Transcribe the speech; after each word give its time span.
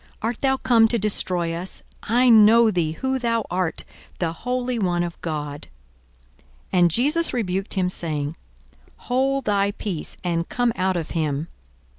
art 0.23 0.39
thou 0.39 0.57
come 0.57 0.87
to 0.87 0.97
destroy 0.97 1.53
us? 1.53 1.83
I 2.01 2.27
know 2.27 2.71
thee 2.71 2.93
who 2.93 3.19
thou 3.19 3.45
art; 3.51 3.83
the 4.17 4.33
Holy 4.33 4.79
One 4.79 5.03
of 5.03 5.21
God. 5.21 5.67
42:004:035 6.73 6.79
And 6.79 6.89
Jesus 6.89 7.33
rebuked 7.33 7.73
him, 7.75 7.87
saying, 7.87 8.35
Hold 8.97 9.45
thy 9.45 9.69
peace, 9.69 10.17
and 10.23 10.49
come 10.49 10.73
out 10.75 10.97
of 10.97 11.11
him. 11.11 11.49